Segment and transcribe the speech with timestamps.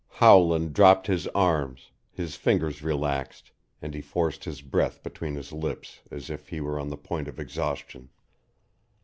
[0.13, 3.51] Howland dropped his arms, his fingers relaxed,
[3.83, 7.27] and he forced his breath between his lips as if he were on the point
[7.27, 8.09] of exhaustion.